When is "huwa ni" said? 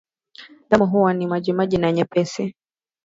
0.87-1.27